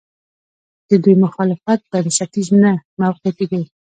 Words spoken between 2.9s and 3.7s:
موقعتي دی.